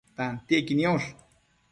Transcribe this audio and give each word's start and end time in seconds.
tantiequi 0.17 0.73
niosh 0.79 1.09